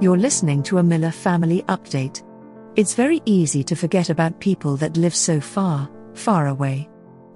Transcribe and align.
You're 0.00 0.16
listening 0.16 0.62
to 0.62 0.78
a 0.78 0.82
Miller 0.84 1.10
Family 1.10 1.64
Update. 1.64 2.22
It's 2.76 2.94
very 2.94 3.20
easy 3.24 3.64
to 3.64 3.74
forget 3.74 4.10
about 4.10 4.38
people 4.38 4.76
that 4.76 4.96
live 4.96 5.12
so 5.12 5.40
far, 5.40 5.90
far 6.14 6.46
away. 6.46 6.88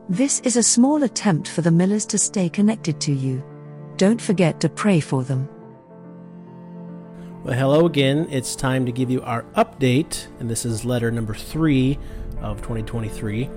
This 0.09 0.39
is 0.45 0.57
a 0.57 0.63
small 0.63 1.03
attempt 1.03 1.49
for 1.49 1.63
the 1.63 1.73
Millers 1.73 2.07
to 2.07 2.19
stay 2.19 2.49
connected 2.49 3.01
to 3.01 3.13
you. 3.13 3.43
Don't 3.97 4.23
forget 4.23 4.61
to 4.61 4.69
pray 4.69 5.01
for 5.01 5.25
them. 5.25 5.49
Well, 7.43 7.59
hello 7.59 7.85
again. 7.85 8.29
It's 8.31 8.55
time 8.55 8.87
to 8.87 8.93
give 8.93 9.11
you 9.11 9.23
our 9.23 9.43
update, 9.57 10.29
and 10.39 10.49
this 10.49 10.65
is 10.65 10.85
letter 10.85 11.11
number 11.11 11.35
three 11.35 11.99
of 12.43 12.59
2023. 12.59 13.51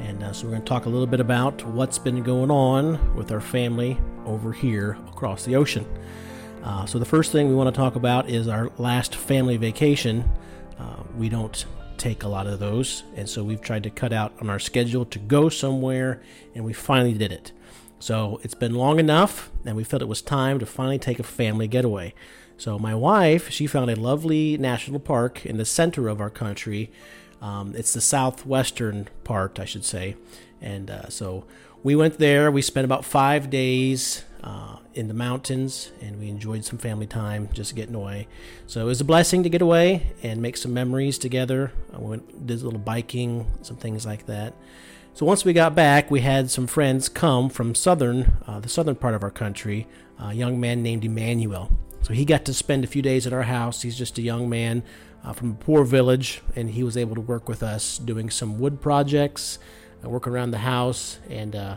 And 0.00 0.24
uh, 0.24 0.32
so 0.32 0.46
we're 0.46 0.54
going 0.54 0.62
to 0.62 0.68
talk 0.68 0.86
a 0.86 0.88
little 0.88 1.06
bit 1.06 1.20
about 1.20 1.64
what's 1.66 2.00
been 2.00 2.24
going 2.24 2.50
on 2.50 3.14
with 3.14 3.30
our 3.30 3.40
family 3.40 3.96
over 4.26 4.50
here 4.50 4.98
across 5.06 5.44
the 5.44 5.54
ocean. 5.54 5.86
Uh, 6.62 6.84
so 6.84 6.98
the 6.98 7.04
first 7.04 7.32
thing 7.32 7.48
we 7.48 7.54
want 7.54 7.72
to 7.74 7.78
talk 7.78 7.94
about 7.94 8.28
is 8.28 8.46
our 8.46 8.70
last 8.76 9.14
family 9.14 9.56
vacation. 9.56 10.24
Uh, 10.78 11.02
we 11.16 11.28
don't 11.28 11.64
take 11.96 12.22
a 12.22 12.28
lot 12.28 12.46
of 12.46 12.58
those, 12.58 13.02
and 13.16 13.28
so 13.28 13.42
we've 13.42 13.60
tried 13.60 13.82
to 13.82 13.90
cut 13.90 14.12
out 14.12 14.32
on 14.40 14.50
our 14.50 14.58
schedule 14.58 15.04
to 15.04 15.18
go 15.18 15.48
somewhere, 15.48 16.22
and 16.54 16.64
we 16.64 16.72
finally 16.72 17.12
did 17.12 17.32
it. 17.32 17.52
So 17.98 18.40
it's 18.42 18.54
been 18.54 18.74
long 18.74 18.98
enough, 18.98 19.50
and 19.64 19.76
we 19.76 19.84
felt 19.84 20.02
it 20.02 20.08
was 20.08 20.22
time 20.22 20.58
to 20.58 20.66
finally 20.66 20.98
take 20.98 21.18
a 21.18 21.22
family 21.22 21.68
getaway. 21.68 22.14
So 22.56 22.78
my 22.78 22.94
wife, 22.94 23.50
she 23.50 23.66
found 23.66 23.90
a 23.90 23.96
lovely 23.96 24.58
national 24.58 25.00
park 25.00 25.44
in 25.46 25.56
the 25.56 25.64
center 25.64 26.08
of 26.08 26.20
our 26.20 26.30
country. 26.30 26.90
Um, 27.40 27.74
it's 27.74 27.94
the 27.94 28.00
southwestern 28.02 29.08
part, 29.24 29.58
I 29.58 29.64
should 29.64 29.84
say, 29.84 30.16
and 30.60 30.90
uh, 30.90 31.08
so 31.08 31.46
we 31.82 31.96
went 31.96 32.18
there. 32.18 32.50
We 32.50 32.60
spent 32.60 32.84
about 32.84 33.04
five 33.04 33.48
days 33.48 34.24
uh, 34.42 34.76
in 34.94 35.08
the 35.08 35.14
mountains, 35.14 35.92
and 36.00 36.18
we 36.18 36.28
enjoyed 36.28 36.64
some 36.64 36.78
family 36.78 37.06
time 37.06 37.48
just 37.52 37.74
getting 37.74 37.94
away. 37.94 38.28
So 38.66 38.80
it 38.80 38.84
was 38.84 39.00
a 39.00 39.04
blessing 39.04 39.42
to 39.42 39.48
get 39.48 39.62
away 39.62 40.12
and 40.22 40.40
make 40.40 40.56
some 40.56 40.72
memories 40.72 41.18
together. 41.18 41.72
I 41.92 41.98
went 41.98 42.46
did 42.46 42.60
a 42.60 42.64
little 42.64 42.80
biking, 42.80 43.46
some 43.62 43.76
things 43.76 44.06
like 44.06 44.26
that. 44.26 44.54
So 45.12 45.26
once 45.26 45.44
we 45.44 45.52
got 45.52 45.74
back, 45.74 46.10
we 46.10 46.20
had 46.20 46.50
some 46.50 46.66
friends 46.66 47.08
come 47.08 47.48
from 47.50 47.74
southern, 47.74 48.38
uh, 48.46 48.60
the 48.60 48.68
southern 48.68 48.94
part 48.94 49.14
of 49.14 49.22
our 49.22 49.30
country. 49.30 49.86
A 50.18 50.34
young 50.34 50.60
man 50.60 50.82
named 50.82 51.04
Emmanuel. 51.04 51.70
So 52.02 52.12
he 52.12 52.24
got 52.24 52.44
to 52.44 52.54
spend 52.54 52.84
a 52.84 52.86
few 52.86 53.02
days 53.02 53.26
at 53.26 53.32
our 53.32 53.42
house. 53.42 53.82
He's 53.82 53.96
just 53.96 54.18
a 54.18 54.22
young 54.22 54.48
man 54.48 54.82
uh, 55.24 55.32
from 55.32 55.52
a 55.52 55.54
poor 55.54 55.84
village, 55.84 56.42
and 56.56 56.70
he 56.70 56.82
was 56.82 56.96
able 56.96 57.14
to 57.14 57.20
work 57.20 57.48
with 57.48 57.62
us 57.62 57.98
doing 57.98 58.30
some 58.30 58.58
wood 58.58 58.80
projects, 58.80 59.58
uh, 60.04 60.08
work 60.08 60.26
around 60.26 60.50
the 60.50 60.58
house, 60.58 61.18
and 61.28 61.56
uh, 61.56 61.76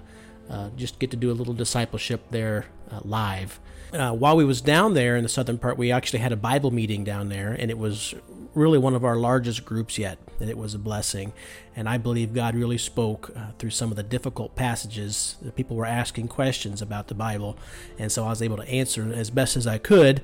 uh, 0.53 0.69
just 0.77 0.99
get 0.99 1.09
to 1.11 1.17
do 1.17 1.31
a 1.31 1.33
little 1.33 1.53
discipleship 1.53 2.21
there 2.29 2.67
uh, 2.91 2.99
live. 3.03 3.59
Uh, 3.91 4.11
while 4.11 4.35
we 4.35 4.45
was 4.45 4.61
down 4.61 4.93
there 4.93 5.15
in 5.15 5.23
the 5.23 5.29
southern 5.29 5.57
part, 5.57 5.77
we 5.77 5.91
actually 5.91 6.19
had 6.19 6.31
a 6.31 6.35
Bible 6.35 6.71
meeting 6.71 7.03
down 7.03 7.29
there, 7.29 7.53
and 7.53 7.69
it 7.69 7.77
was 7.77 8.13
really 8.53 8.77
one 8.77 8.93
of 8.93 9.03
our 9.03 9.15
largest 9.15 9.65
groups 9.65 9.97
yet, 9.97 10.17
and 10.39 10.49
it 10.49 10.57
was 10.57 10.73
a 10.73 10.79
blessing. 10.79 11.33
And 11.75 11.89
I 11.89 11.97
believe 11.97 12.33
God 12.33 12.55
really 12.55 12.77
spoke 12.77 13.31
uh, 13.35 13.51
through 13.57 13.71
some 13.71 13.89
of 13.89 13.95
the 13.95 14.03
difficult 14.03 14.55
passages. 14.55 15.37
People 15.55 15.75
were 15.75 15.85
asking 15.85 16.27
questions 16.27 16.81
about 16.81 17.07
the 17.07 17.15
Bible, 17.15 17.57
and 17.97 18.11
so 18.11 18.25
I 18.25 18.29
was 18.29 18.41
able 18.41 18.57
to 18.57 18.69
answer 18.69 19.11
as 19.13 19.29
best 19.29 19.57
as 19.57 19.65
I 19.65 19.79
could. 19.79 20.21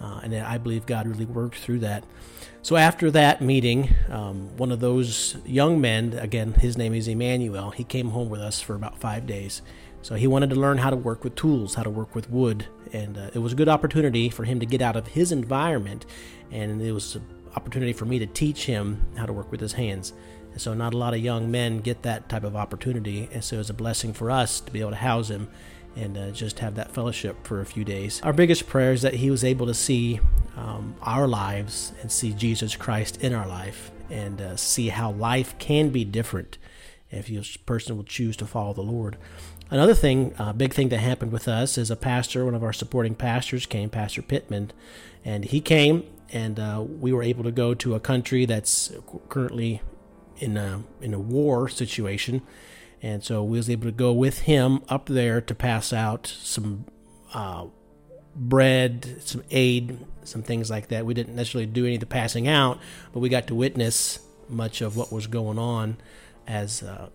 Uh, 0.00 0.20
and 0.22 0.34
I 0.34 0.58
believe 0.58 0.86
God 0.86 1.06
really 1.06 1.26
worked 1.26 1.56
through 1.56 1.80
that. 1.80 2.04
So 2.62 2.76
after 2.76 3.10
that 3.10 3.40
meeting, 3.40 3.94
um, 4.08 4.56
one 4.56 4.72
of 4.72 4.80
those 4.80 5.36
young 5.44 5.80
men, 5.80 6.14
again, 6.14 6.54
his 6.54 6.76
name 6.76 6.94
is 6.94 7.08
Emmanuel, 7.08 7.70
he 7.70 7.84
came 7.84 8.10
home 8.10 8.28
with 8.28 8.40
us 8.40 8.60
for 8.60 8.74
about 8.74 8.98
five 8.98 9.26
days. 9.26 9.62
So 10.02 10.14
he 10.14 10.26
wanted 10.26 10.50
to 10.50 10.56
learn 10.56 10.78
how 10.78 10.90
to 10.90 10.96
work 10.96 11.24
with 11.24 11.34
tools, 11.34 11.74
how 11.74 11.82
to 11.82 11.90
work 11.90 12.14
with 12.14 12.30
wood, 12.30 12.66
and 12.92 13.18
uh, 13.18 13.30
it 13.34 13.38
was 13.38 13.52
a 13.52 13.56
good 13.56 13.68
opportunity 13.68 14.30
for 14.30 14.44
him 14.44 14.58
to 14.60 14.66
get 14.66 14.80
out 14.80 14.96
of 14.96 15.08
his 15.08 15.32
environment, 15.32 16.06
and 16.50 16.80
it 16.80 16.92
was 16.92 17.16
an 17.16 17.24
opportunity 17.54 17.92
for 17.92 18.06
me 18.06 18.18
to 18.18 18.26
teach 18.26 18.64
him 18.64 19.04
how 19.16 19.26
to 19.26 19.32
work 19.32 19.50
with 19.50 19.60
his 19.60 19.74
hands. 19.74 20.14
And 20.52 20.60
so 20.60 20.74
not 20.74 20.94
a 20.94 20.98
lot 20.98 21.14
of 21.14 21.20
young 21.20 21.50
men 21.50 21.80
get 21.80 22.02
that 22.02 22.28
type 22.28 22.44
of 22.44 22.56
opportunity, 22.56 23.28
and 23.32 23.44
so 23.44 23.56
it 23.56 23.58
was 23.58 23.70
a 23.70 23.74
blessing 23.74 24.12
for 24.14 24.30
us 24.30 24.60
to 24.60 24.72
be 24.72 24.80
able 24.80 24.90
to 24.90 24.96
house 24.96 25.28
him 25.28 25.48
and 25.96 26.16
uh, 26.16 26.30
just 26.30 26.58
have 26.60 26.74
that 26.76 26.92
fellowship 26.92 27.46
for 27.46 27.60
a 27.60 27.66
few 27.66 27.84
days. 27.84 28.20
Our 28.22 28.32
biggest 28.32 28.66
prayer 28.66 28.92
is 28.92 29.02
that 29.02 29.14
he 29.14 29.30
was 29.30 29.44
able 29.44 29.66
to 29.66 29.74
see 29.74 30.20
um, 30.56 30.94
our 31.02 31.26
lives 31.26 31.92
and 32.00 32.10
see 32.10 32.32
Jesus 32.32 32.76
Christ 32.76 33.22
in 33.22 33.34
our 33.34 33.46
life 33.46 33.90
and 34.08 34.40
uh, 34.40 34.56
see 34.56 34.88
how 34.88 35.12
life 35.12 35.56
can 35.58 35.90
be 35.90 36.04
different 36.04 36.58
if 37.10 37.28
a 37.28 37.58
person 37.64 37.96
will 37.96 38.04
choose 38.04 38.36
to 38.36 38.46
follow 38.46 38.72
the 38.72 38.82
Lord. 38.82 39.16
Another 39.70 39.94
thing, 39.94 40.34
a 40.38 40.44
uh, 40.44 40.52
big 40.52 40.74
thing 40.74 40.88
that 40.88 40.98
happened 40.98 41.32
with 41.32 41.46
us 41.46 41.78
is 41.78 41.90
a 41.90 41.96
pastor, 41.96 42.44
one 42.44 42.54
of 42.54 42.64
our 42.64 42.72
supporting 42.72 43.14
pastors 43.14 43.66
came, 43.66 43.88
Pastor 43.88 44.22
Pittman, 44.22 44.72
and 45.24 45.44
he 45.44 45.60
came 45.60 46.04
and 46.32 46.58
uh, 46.58 46.84
we 46.86 47.12
were 47.12 47.22
able 47.22 47.44
to 47.44 47.50
go 47.50 47.74
to 47.74 47.94
a 47.94 48.00
country 48.00 48.44
that's 48.46 48.92
currently 49.28 49.82
in 50.38 50.56
a, 50.56 50.82
in 51.00 51.14
a 51.14 51.18
war 51.18 51.68
situation 51.68 52.42
and 53.02 53.24
so 53.24 53.42
we 53.42 53.56
was 53.56 53.70
able 53.70 53.86
to 53.86 53.92
go 53.92 54.12
with 54.12 54.40
him 54.40 54.82
up 54.88 55.06
there 55.06 55.40
to 55.40 55.54
pass 55.54 55.92
out 55.92 56.26
some 56.26 56.84
uh, 57.32 57.66
bread, 58.34 59.22
some 59.24 59.42
aid, 59.50 59.98
some 60.24 60.42
things 60.42 60.70
like 60.70 60.88
that. 60.88 61.06
We 61.06 61.14
didn't 61.14 61.34
necessarily 61.34 61.66
do 61.66 61.86
any 61.86 61.94
of 61.94 62.00
the 62.00 62.06
passing 62.06 62.46
out, 62.46 62.78
but 63.12 63.20
we 63.20 63.28
got 63.28 63.46
to 63.48 63.54
witness 63.54 64.20
much 64.48 64.80
of 64.80 64.96
what 64.96 65.12
was 65.12 65.26
going 65.26 65.58
on 65.58 65.96
as 66.46 66.82
uh, 66.82 67.08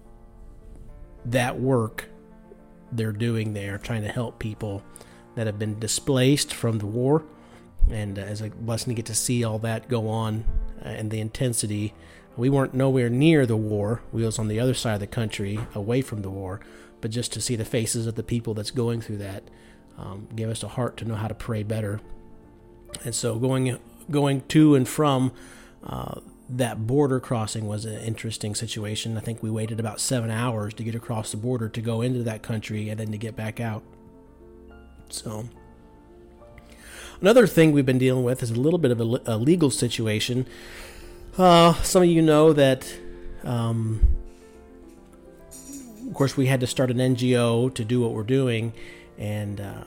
that 1.25 1.59
work 1.59 2.05
they're 2.91 3.11
doing 3.11 3.53
there, 3.53 3.77
trying 3.77 4.03
to 4.03 4.11
help 4.11 4.39
people 4.39 4.83
that 5.35 5.47
have 5.47 5.59
been 5.59 5.79
displaced 5.79 6.53
from 6.53 6.79
the 6.79 6.85
war. 6.85 7.23
And 7.91 8.17
uh, 8.17 8.23
as 8.23 8.41
a 8.41 8.49
blessing 8.49 8.91
to 8.91 8.95
get 8.95 9.05
to 9.07 9.15
see 9.15 9.43
all 9.43 9.59
that 9.59 9.87
go 9.87 10.07
on 10.07 10.45
uh, 10.83 10.89
and 10.89 11.11
the 11.11 11.19
intensity 11.19 11.93
we 12.37 12.49
weren't 12.49 12.73
nowhere 12.73 13.09
near 13.09 13.45
the 13.45 13.57
war. 13.57 14.01
We 14.11 14.23
was 14.23 14.39
on 14.39 14.47
the 14.47 14.59
other 14.59 14.73
side 14.73 14.95
of 14.95 14.99
the 14.99 15.07
country, 15.07 15.59
away 15.73 16.01
from 16.01 16.21
the 16.21 16.29
war. 16.29 16.59
But 17.01 17.11
just 17.11 17.31
to 17.33 17.41
see 17.41 17.55
the 17.55 17.65
faces 17.65 18.07
of 18.07 18.15
the 18.15 18.23
people 18.23 18.53
that's 18.53 18.71
going 18.71 19.01
through 19.01 19.17
that 19.17 19.43
um, 19.97 20.27
gave 20.35 20.49
us 20.49 20.63
a 20.63 20.67
heart 20.67 20.97
to 20.97 21.05
know 21.05 21.15
how 21.15 21.27
to 21.27 21.33
pray 21.33 21.63
better. 21.63 22.01
And 23.03 23.13
so 23.13 23.37
going 23.37 23.77
going 24.09 24.41
to 24.49 24.75
and 24.75 24.87
from 24.87 25.31
uh, 25.83 26.19
that 26.49 26.85
border 26.85 27.19
crossing 27.19 27.67
was 27.67 27.85
an 27.85 27.99
interesting 28.01 28.55
situation. 28.55 29.17
I 29.17 29.21
think 29.21 29.41
we 29.41 29.49
waited 29.49 29.79
about 29.79 29.99
seven 29.99 30.29
hours 30.29 30.73
to 30.75 30.83
get 30.83 30.95
across 30.95 31.31
the 31.31 31.37
border 31.37 31.69
to 31.69 31.81
go 31.81 32.01
into 32.01 32.23
that 32.23 32.43
country 32.43 32.89
and 32.89 32.99
then 32.99 33.11
to 33.11 33.17
get 33.17 33.35
back 33.35 33.59
out. 33.59 33.83
So. 35.09 35.49
Another 37.21 37.47
thing 37.47 37.71
we've 37.71 37.85
been 37.85 37.97
dealing 37.97 38.23
with 38.23 38.43
is 38.43 38.51
a 38.51 38.59
little 38.59 38.77
bit 38.77 38.91
of 38.91 38.99
a, 38.99 39.21
a 39.25 39.37
legal 39.37 39.71
situation. 39.71 40.45
Uh, 41.37 41.73
some 41.83 42.01
of 42.01 42.07
you 42.07 42.21
know 42.21 42.53
that, 42.53 42.87
um, 43.43 43.99
of 46.07 46.13
course, 46.13 46.37
we 46.37 46.45
had 46.45 46.61
to 46.61 46.67
start 46.67 46.89
an 46.89 46.97
NGO 46.97 47.73
to 47.73 47.83
do 47.83 47.99
what 47.99 48.13
we're 48.13 48.23
doing, 48.23 48.71
and 49.17 49.59
uh, 49.59 49.83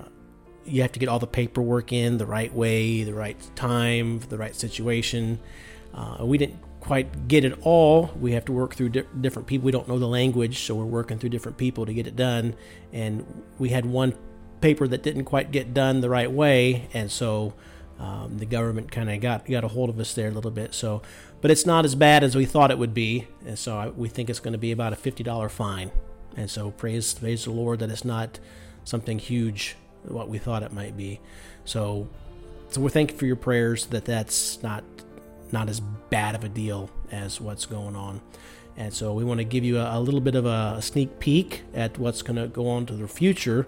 you 0.67 0.83
have 0.83 0.93
to 0.93 0.99
get 0.99 1.09
all 1.09 1.19
the 1.19 1.27
paperwork 1.27 1.91
in 1.91 2.19
the 2.19 2.27
right 2.27 2.53
way, 2.53 3.03
the 3.03 3.15
right 3.15 3.37
time, 3.57 4.19
the 4.29 4.37
right 4.37 4.55
situation. 4.55 5.39
Uh, 5.95 6.19
we 6.21 6.37
didn't 6.37 6.61
quite 6.81 7.29
get 7.29 7.47
it 7.47 7.59
all. 7.63 8.11
We 8.21 8.33
have 8.33 8.45
to 8.45 8.53
work 8.53 8.75
through 8.75 8.91
di- 8.91 9.05
different 9.19 9.49
people. 9.49 9.65
We 9.65 9.73
don't 9.73 9.89
know 9.89 9.99
the 9.99 10.07
language, 10.07 10.59
so 10.61 10.75
we're 10.75 10.85
working 10.85 11.19
through 11.19 11.31
different 11.31 11.57
people 11.57 11.87
to 11.87 11.95
get 11.95 12.07
it 12.07 12.15
done. 12.15 12.57
And 12.93 13.45
we 13.59 13.71
had 13.71 13.87
one 13.87 14.15
paper 14.61 14.87
that 14.87 15.03
didn't 15.03 15.25
quite 15.25 15.51
get 15.51 15.73
done 15.73 16.03
the 16.03 16.11
right 16.11 16.31
way, 16.31 16.91
and 16.93 17.11
so 17.11 17.55
um, 17.99 18.39
the 18.39 18.47
government 18.47 18.93
kind 18.93 19.11
of 19.11 19.21
got 19.21 19.47
got 19.47 19.65
a 19.65 19.69
hold 19.69 19.91
of 19.91 19.99
us 19.99 20.15
there 20.15 20.29
a 20.29 20.33
little 20.33 20.51
bit. 20.51 20.75
So 20.75 21.03
but 21.41 21.51
it's 21.51 21.67
not 21.67 21.85
as 21.85 21.95
bad 21.95 22.25
as 22.25 22.35
we 22.35 22.47
thought 22.47 22.71
it 22.71 22.79
would 22.79 22.95
be. 22.95 23.29
And 23.47 23.59
so 23.59 23.77
I, 23.77 23.89
we 23.89 24.09
think 24.09 24.29
it's 24.29 24.41
going 24.41 24.53
to 24.53 24.59
be 24.59 24.73
about 24.73 24.93
a 24.93 24.97
$50 24.97 25.51
fine. 25.51 25.91
And 26.37 26.51
so 26.51 26.71
praise, 26.71 27.15
praise 27.15 27.45
the 27.45 27.53
Lord 27.53 27.79
that 27.81 27.91
it's 27.91 28.05
not 28.05 28.39
something 28.85 29.19
huge 29.19 29.77
what 30.05 30.29
we 30.29 30.39
thought 30.39 30.63
it 30.63 30.73
might 30.73 30.97
be. 30.97 31.21
So, 31.65 32.09
so 32.71 32.81
we're 32.81 32.89
thankful 32.89 33.19
for 33.19 33.27
your 33.27 33.37
prayers 33.37 33.87
that 33.87 34.05
that's 34.05 34.63
not 34.63 34.85
not 35.51 35.71
as 35.71 35.81
bad 35.81 36.35
of 36.35 36.45
a 36.45 36.49
deal 36.49 36.91
as 37.11 37.41
what's 37.41 37.65
going 37.65 37.97
on. 37.97 38.21
And 38.77 38.93
so 38.93 39.15
we 39.15 39.25
want 39.25 39.39
to 39.39 39.45
give 39.45 39.65
you 39.65 39.79
a, 39.79 39.99
a 39.99 40.01
little 40.01 40.21
bit 40.21 40.35
of 40.35 40.45
a, 40.45 40.75
a, 40.77 40.83
sneak 40.83 41.19
peek 41.19 41.63
at 41.73 41.99
what's 41.99 42.21
going 42.21 42.37
to 42.37 42.49
go 42.49 42.69
on 42.69 42.85
to 42.85 42.93
the 42.93 43.09
future. 43.09 43.67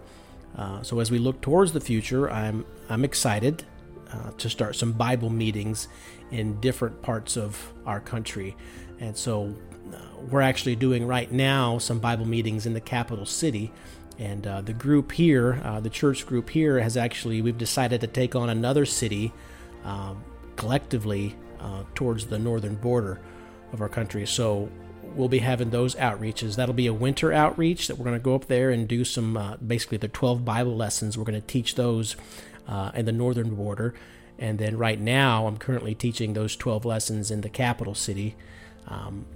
Uh, 0.54 0.82
so 0.82 1.00
as 1.00 1.10
we 1.10 1.18
look 1.18 1.40
towards 1.40 1.72
the 1.72 1.80
future, 1.80 2.30
I'm 2.30 2.66
I'm 2.90 3.02
excited 3.02 3.64
uh, 4.12 4.30
to 4.38 4.50
start 4.50 4.76
some 4.76 4.92
Bible 4.92 5.30
meetings 5.30 5.88
in 6.30 6.60
different 6.60 7.02
parts 7.02 7.36
of 7.36 7.72
our 7.86 8.00
country. 8.00 8.56
And 8.98 9.16
so 9.16 9.54
uh, 9.92 9.98
we're 10.30 10.40
actually 10.40 10.76
doing 10.76 11.06
right 11.06 11.30
now 11.30 11.78
some 11.78 11.98
Bible 11.98 12.26
meetings 12.26 12.66
in 12.66 12.74
the 12.74 12.80
capital 12.80 13.26
city. 13.26 13.72
And 14.18 14.46
uh, 14.46 14.60
the 14.60 14.74
group 14.74 15.12
here, 15.12 15.60
uh, 15.64 15.80
the 15.80 15.90
church 15.90 16.26
group 16.26 16.50
here, 16.50 16.78
has 16.80 16.96
actually, 16.96 17.40
we've 17.40 17.56
decided 17.56 18.02
to 18.02 18.06
take 18.06 18.34
on 18.36 18.50
another 18.50 18.84
city 18.84 19.32
um, 19.84 20.22
collectively 20.56 21.36
uh, 21.58 21.84
towards 21.94 22.26
the 22.26 22.38
northern 22.38 22.74
border 22.74 23.20
of 23.72 23.80
our 23.80 23.88
country. 23.88 24.26
So 24.26 24.68
we'll 25.14 25.28
be 25.28 25.38
having 25.38 25.70
those 25.70 25.94
outreaches. 25.94 26.56
That'll 26.56 26.74
be 26.74 26.86
a 26.86 26.92
winter 26.92 27.32
outreach 27.32 27.88
that 27.88 27.96
we're 27.96 28.04
going 28.04 28.18
to 28.18 28.22
go 28.22 28.34
up 28.34 28.46
there 28.46 28.70
and 28.70 28.86
do 28.86 29.04
some, 29.04 29.36
uh, 29.36 29.56
basically, 29.56 29.98
the 29.98 30.08
12 30.08 30.44
Bible 30.44 30.76
lessons. 30.76 31.16
We're 31.16 31.24
going 31.24 31.40
to 31.40 31.46
teach 31.46 31.74
those 31.74 32.16
uh, 32.66 32.90
in 32.94 33.04
the 33.06 33.12
northern 33.12 33.54
border 33.54 33.94
And 34.38 34.58
then 34.58 34.78
right 34.78 34.98
now, 34.98 35.46
I'm 35.46 35.58
currently 35.58 35.94
teaching 35.94 36.32
those 36.32 36.56
12 36.56 36.84
lessons 36.86 37.30
in 37.30 37.42
the 37.42 37.50
capital 37.50 37.94
city. 37.94 38.36
Um, 38.88 39.26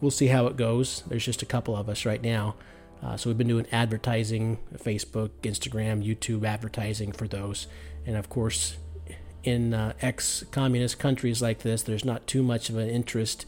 we'll 0.00 0.12
see 0.12 0.28
how 0.28 0.46
it 0.46 0.56
goes. 0.56 1.02
There's 1.08 1.24
just 1.24 1.42
a 1.42 1.46
couple 1.46 1.76
of 1.76 1.88
us 1.88 2.06
right 2.06 2.22
now. 2.22 2.54
Uh, 3.02 3.16
so 3.16 3.30
we've 3.30 3.38
been 3.38 3.48
doing 3.48 3.66
advertising, 3.72 4.58
Facebook, 4.76 5.30
Instagram, 5.42 6.04
YouTube 6.04 6.44
advertising 6.46 7.12
for 7.12 7.28
those. 7.28 7.66
And 8.06 8.16
of 8.16 8.28
course, 8.28 8.76
in 9.44 9.74
uh, 9.74 9.92
ex 10.00 10.44
communist 10.50 10.98
countries 10.98 11.40
like 11.42 11.60
this, 11.60 11.82
there's 11.82 12.04
not 12.04 12.26
too 12.26 12.42
much 12.42 12.70
of 12.70 12.76
an 12.76 12.88
interest 12.88 13.46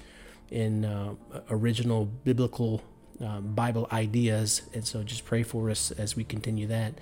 in 0.50 0.84
uh, 0.84 1.14
original 1.50 2.04
biblical 2.04 2.82
uh, 3.24 3.40
Bible 3.40 3.88
ideas. 3.92 4.62
And 4.74 4.86
so 4.86 5.02
just 5.02 5.24
pray 5.24 5.42
for 5.42 5.70
us 5.70 5.90
as 5.92 6.16
we 6.16 6.24
continue 6.24 6.66
that. 6.68 6.94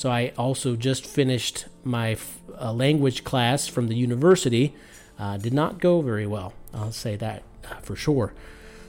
So 0.00 0.10
I 0.10 0.32
also 0.38 0.76
just 0.76 1.04
finished 1.04 1.66
my 1.84 2.16
uh, 2.58 2.72
language 2.72 3.22
class 3.22 3.68
from 3.68 3.88
the 3.88 3.94
university. 3.94 4.74
Uh, 5.18 5.36
did 5.36 5.52
not 5.52 5.78
go 5.78 6.00
very 6.00 6.26
well. 6.26 6.54
I'll 6.72 6.90
say 6.90 7.16
that 7.16 7.42
uh, 7.70 7.74
for 7.82 7.96
sure. 7.96 8.32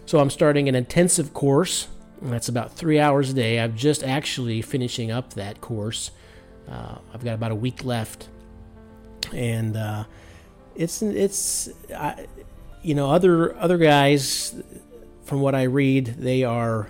So 0.05 0.19
I'm 0.19 0.29
starting 0.29 0.69
an 0.69 0.75
intensive 0.75 1.33
course. 1.33 1.89
That's 2.21 2.47
about 2.47 2.77
three 2.77 2.97
hours 2.97 3.31
a 3.31 3.33
day. 3.33 3.59
I'm 3.59 3.75
just 3.75 4.05
actually 4.05 4.61
finishing 4.61 5.11
up 5.11 5.33
that 5.33 5.59
course. 5.59 6.11
Uh, 6.65 6.99
I've 7.13 7.25
got 7.25 7.33
about 7.33 7.51
a 7.51 7.55
week 7.55 7.83
left, 7.83 8.29
and 9.33 9.75
uh, 9.75 10.05
it's 10.77 11.01
it's 11.01 11.67
I, 11.93 12.25
you 12.83 12.95
know 12.95 13.11
other 13.11 13.53
other 13.57 13.77
guys 13.77 14.55
from 15.25 15.41
what 15.41 15.55
I 15.55 15.63
read 15.63 16.05
they 16.19 16.45
are 16.45 16.89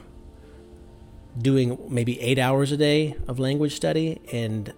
doing 1.38 1.78
maybe 1.90 2.20
eight 2.20 2.40
hours 2.40 2.72
a 2.72 2.78
day 2.78 3.16
of 3.28 3.40
language 3.40 3.76
study, 3.76 4.22
and 4.32 4.74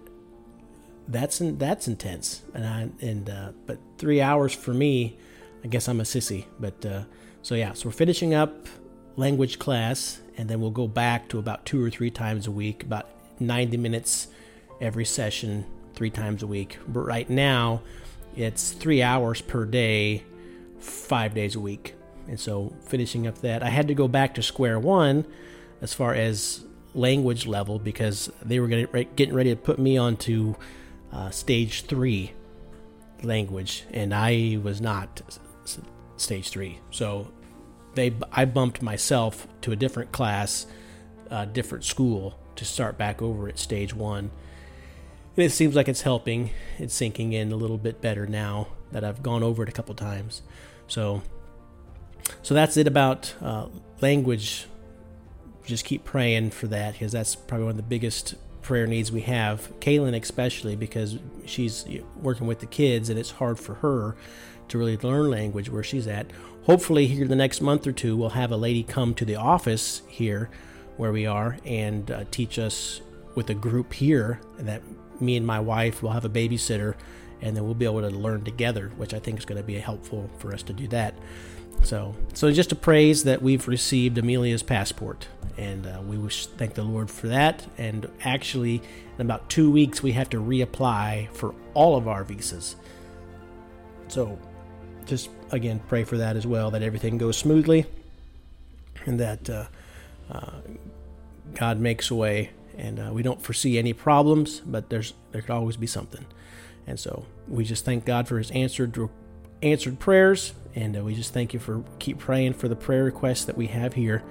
that's 1.08 1.40
that's 1.42 1.88
intense. 1.88 2.42
And 2.54 2.66
I, 2.66 2.88
and 3.04 3.30
uh, 3.30 3.52
but 3.66 3.78
three 3.98 4.20
hours 4.20 4.52
for 4.52 4.72
me, 4.72 5.18
I 5.62 5.68
guess 5.68 5.88
I'm 5.88 6.00
a 6.00 6.04
sissy. 6.04 6.46
But 6.58 6.84
uh, 6.86 7.02
so 7.42 7.54
yeah, 7.54 7.72
so 7.72 7.88
we're 7.88 7.92
finishing 7.92 8.34
up 8.34 8.66
language 9.16 9.58
class, 9.58 10.20
and 10.36 10.48
then 10.48 10.60
we'll 10.60 10.70
go 10.70 10.88
back 10.88 11.28
to 11.30 11.38
about 11.38 11.66
two 11.66 11.82
or 11.82 11.90
three 11.90 12.10
times 12.10 12.46
a 12.46 12.50
week, 12.50 12.82
about 12.82 13.08
90 13.40 13.76
minutes 13.76 14.28
every 14.80 15.04
session, 15.04 15.64
three 15.94 16.10
times 16.10 16.42
a 16.42 16.46
week. 16.46 16.78
But 16.88 17.00
right 17.00 17.28
now, 17.28 17.82
it's 18.36 18.72
three 18.72 19.02
hours 19.02 19.40
per 19.40 19.64
day, 19.64 20.24
five 20.78 21.34
days 21.34 21.54
a 21.54 21.60
week. 21.60 21.94
And 22.26 22.40
so 22.40 22.74
finishing 22.82 23.26
up 23.26 23.38
that, 23.38 23.62
I 23.62 23.68
had 23.68 23.88
to 23.88 23.94
go 23.94 24.08
back 24.08 24.34
to 24.34 24.42
square 24.42 24.78
one 24.78 25.26
as 25.84 25.92
far 25.92 26.14
as 26.14 26.64
language 26.94 27.46
level 27.46 27.78
because 27.78 28.32
they 28.42 28.58
were 28.58 28.68
getting 28.68 29.34
ready 29.34 29.50
to 29.50 29.56
put 29.56 29.78
me 29.78 29.98
onto 29.98 30.54
uh, 31.12 31.28
stage 31.28 31.82
three 31.82 32.32
language, 33.22 33.84
and 33.92 34.14
I 34.14 34.58
was 34.62 34.80
not 34.80 35.20
stage 36.16 36.48
three. 36.48 36.80
So 36.90 37.28
they 37.94 38.14
I 38.32 38.46
bumped 38.46 38.80
myself 38.80 39.46
to 39.60 39.72
a 39.72 39.76
different 39.76 40.10
class, 40.10 40.66
a 41.30 41.44
different 41.44 41.84
school 41.84 42.38
to 42.56 42.64
start 42.64 42.96
back 42.96 43.20
over 43.20 43.46
at 43.46 43.58
stage 43.58 43.92
one. 43.92 44.30
And 45.36 45.44
it 45.44 45.50
seems 45.50 45.74
like 45.74 45.88
it's 45.88 46.02
helping. 46.02 46.50
It's 46.78 46.94
sinking 46.94 47.34
in 47.34 47.52
a 47.52 47.56
little 47.56 47.76
bit 47.76 48.00
better 48.00 48.26
now 48.26 48.68
that 48.90 49.04
I've 49.04 49.22
gone 49.22 49.42
over 49.42 49.64
it 49.64 49.68
a 49.68 49.72
couple 49.72 49.94
times. 49.94 50.40
So, 50.86 51.22
so 52.40 52.54
that's 52.54 52.78
it 52.78 52.86
about 52.86 53.34
uh, 53.42 53.66
language 54.00 54.66
just 55.64 55.84
keep 55.84 56.04
praying 56.04 56.50
for 56.50 56.66
that 56.68 56.92
because 56.92 57.12
that's 57.12 57.34
probably 57.34 57.64
one 57.64 57.72
of 57.72 57.76
the 57.76 57.82
biggest 57.82 58.34
prayer 58.62 58.86
needs 58.86 59.12
we 59.12 59.22
have. 59.22 59.72
Kaylin, 59.80 60.20
especially, 60.20 60.76
because 60.76 61.18
she's 61.46 61.86
working 62.16 62.46
with 62.46 62.60
the 62.60 62.66
kids 62.66 63.08
and 63.08 63.18
it's 63.18 63.32
hard 63.32 63.58
for 63.58 63.74
her 63.76 64.16
to 64.68 64.78
really 64.78 64.96
learn 64.96 65.30
language 65.30 65.70
where 65.70 65.82
she's 65.82 66.06
at. 66.06 66.26
Hopefully, 66.64 67.06
here 67.06 67.26
the 67.26 67.36
next 67.36 67.60
month 67.60 67.86
or 67.86 67.92
two, 67.92 68.16
we'll 68.16 68.30
have 68.30 68.50
a 68.50 68.56
lady 68.56 68.82
come 68.82 69.14
to 69.14 69.24
the 69.24 69.36
office 69.36 70.02
here 70.08 70.50
where 70.96 71.12
we 71.12 71.26
are 71.26 71.58
and 71.64 72.10
uh, 72.10 72.24
teach 72.30 72.58
us 72.58 73.00
with 73.34 73.50
a 73.50 73.54
group 73.54 73.92
here 73.92 74.40
and 74.58 74.68
that 74.68 74.82
me 75.20 75.36
and 75.36 75.46
my 75.46 75.60
wife 75.60 76.02
will 76.02 76.10
have 76.10 76.24
a 76.24 76.28
babysitter 76.28 76.94
and 77.42 77.56
then 77.56 77.64
we'll 77.64 77.74
be 77.74 77.84
able 77.84 78.00
to 78.00 78.10
learn 78.10 78.42
together, 78.44 78.90
which 78.96 79.12
I 79.12 79.18
think 79.18 79.38
is 79.38 79.44
going 79.44 79.60
to 79.60 79.66
be 79.66 79.74
helpful 79.74 80.30
for 80.38 80.54
us 80.54 80.62
to 80.64 80.72
do 80.72 80.88
that. 80.88 81.14
So, 81.84 82.14
so 82.32 82.50
just 82.50 82.72
a 82.72 82.76
praise 82.76 83.24
that 83.24 83.42
we've 83.42 83.68
received 83.68 84.16
Emilija's 84.16 84.62
passport, 84.62 85.28
and 85.58 85.86
uh, 85.86 86.00
we 86.08 86.16
wish 86.16 86.46
thank 86.46 86.72
the 86.72 86.82
Lord 86.82 87.10
for 87.10 87.28
that. 87.28 87.66
And 87.76 88.10
actually, 88.22 88.80
in 89.18 89.26
about 89.26 89.50
two 89.50 89.70
weeks, 89.70 90.02
we 90.02 90.12
have 90.12 90.30
to 90.30 90.38
reapply 90.38 91.30
for 91.32 91.54
all 91.74 91.96
of 91.96 92.08
our 92.08 92.24
visas. 92.24 92.76
So, 94.08 94.38
just 95.04 95.28
again 95.50 95.78
pray 95.86 96.04
for 96.04 96.16
that 96.16 96.36
as 96.36 96.46
well, 96.46 96.70
that 96.70 96.82
everything 96.82 97.18
goes 97.18 97.36
smoothly, 97.36 97.84
and 99.04 99.20
that 99.20 99.50
uh, 99.50 99.66
uh, 100.30 100.52
God 101.52 101.78
makes 101.78 102.10
a 102.10 102.14
way. 102.14 102.50
And 102.78 102.98
uh, 102.98 103.10
we 103.12 103.22
don't 103.22 103.42
foresee 103.42 103.78
any 103.78 103.92
problems, 103.92 104.60
but 104.60 104.88
there's 104.88 105.12
there 105.32 105.42
could 105.42 105.50
always 105.50 105.76
be 105.76 105.86
something. 105.86 106.24
And 106.86 106.98
so 106.98 107.26
we 107.46 107.64
just 107.64 107.84
thank 107.84 108.06
God 108.06 108.26
for 108.26 108.38
His 108.38 108.50
answered 108.52 108.94
answered 109.64 109.98
prayers, 109.98 110.52
and 110.74 110.96
uh, 110.96 111.02
we 111.02 111.14
just 111.14 111.32
thank 111.32 111.54
you 111.54 111.60
for 111.60 111.82
keep 111.98 112.18
praying 112.18 112.54
for 112.54 112.68
the 112.68 112.76
prayer 112.76 113.04
requests 113.04 113.46
that 113.46 113.56
we 113.56 113.66
have 113.68 113.94
here. 113.94 114.22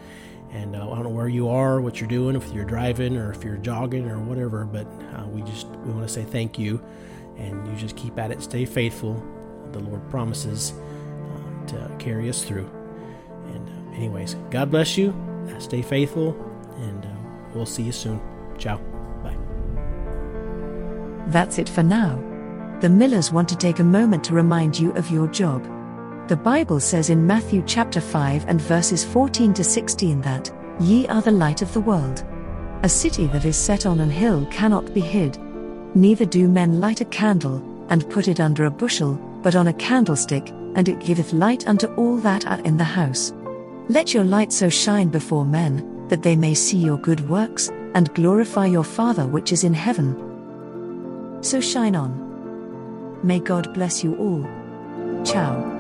And 0.52 0.76
uh, 0.76 0.92
I 0.92 0.96
don't 0.96 1.04
know 1.04 1.10
where 1.10 1.28
you 1.28 1.50
are, 1.50 1.82
what 1.82 2.00
you're 2.00 2.10
doing, 2.10 2.36
if 2.36 2.54
you're 2.54 2.64
driving 2.64 3.18
or 3.18 3.32
if 3.32 3.44
you're 3.44 3.58
jogging 3.58 4.08
or 4.08 4.20
whatever, 4.20 4.66
but 4.66 4.86
uh, 5.16 5.26
we 5.28 5.42
just 5.42 5.68
we 5.68 5.92
want 5.92 6.08
to 6.08 6.14
say 6.14 6.24
thank 6.24 6.60
you, 6.60 6.82
and 7.38 7.68
you 7.68 7.76
just 7.76 7.98
keep 7.98 8.18
at 8.20 8.32
it, 8.32 8.42
stay 8.42 8.66
faithful. 8.66 9.22
The 9.72 9.80
Lord 9.80 10.08
promises 10.12 10.74
uh, 10.74 11.66
to 11.68 11.92
carry 11.98 12.30
us 12.30 12.44
through. 12.44 12.70
And 13.48 13.68
uh, 13.68 13.96
anyways, 13.96 14.36
God 14.52 14.70
bless 14.70 14.96
you. 14.98 15.14
stay 15.58 15.82
faithful, 15.82 16.36
and 16.78 17.04
uh, 17.04 17.10
we'll 17.56 17.66
see 17.66 17.84
you 17.84 17.92
soon. 17.92 18.22
Ciao. 18.60 18.78
Bye. 19.24 19.38
That's 21.32 21.58
it 21.58 21.68
for 21.68 21.82
now 21.82 22.33
the 22.82 22.90
Millers 22.90 23.32
want 23.32 23.48
to 23.50 23.56
take 23.56 23.80
a 23.80 23.84
moment 23.84 24.24
to 24.26 24.34
remind 24.34 24.78
you 24.78 24.92
of 24.94 25.10
your 25.10 25.28
job. 25.28 25.64
The 26.28 26.38
Bible 26.38 26.80
says 26.80 27.10
in 27.10 27.28
Matthew 27.28 27.64
chapter 27.66 28.00
5 28.00 28.46
and 28.48 28.62
verses 28.62 29.04
14 29.04 29.54
to 29.54 29.64
16 29.64 30.22
that, 30.22 30.54
Ye 30.80 31.08
are 31.08 31.22
the 31.22 31.32
light 31.32 31.62
of 31.62 31.74
the 31.74 31.82
world. 31.82 32.24
A 32.84 32.90
city 32.90 33.28
that 33.28 33.46
is 33.46 33.58
set 33.58 33.86
on 33.86 34.00
an 34.00 34.10
hill 34.10 34.46
cannot 34.52 34.94
be 34.94 35.02
hid. 35.02 35.38
Neither 35.96 36.26
do 36.26 36.48
men 36.48 36.80
light 36.80 37.02
a 37.02 37.06
candle, 37.06 37.62
and 37.90 38.10
put 38.10 38.28
it 38.28 38.40
under 38.40 38.66
a 38.66 38.72
bushel, 38.72 39.16
but 39.42 39.56
on 39.56 39.68
a 39.68 39.74
candlestick, 39.74 40.50
and 40.76 40.90
it 40.90 41.00
giveth 41.00 41.34
light 41.34 41.68
unto 41.68 41.88
all 41.96 42.18
that 42.18 42.48
are 42.48 42.60
in 42.62 42.78
the 42.78 42.84
house. 42.84 43.34
Let 43.90 44.14
your 44.14 44.24
light 44.24 44.52
so 44.52 44.70
shine 44.70 45.10
before 45.10 45.46
men, 45.46 46.08
that 46.08 46.24
they 46.24 46.36
may 46.36 46.54
see 46.54 46.78
your 46.78 46.98
good 46.98 47.30
works, 47.30 47.70
and 47.94 48.14
glorify 48.14 48.66
your 48.66 48.84
Father 48.84 49.28
which 49.28 49.52
is 49.52 49.64
in 49.64 49.74
heaven. 49.74 51.40
So 51.42 51.60
shine 51.60 51.96
on. 51.96 52.33
May 53.24 53.40
God 53.40 53.74
bless 53.74 54.04
you 54.04 54.16
all. 54.18 55.24
Ciao. 55.24 55.73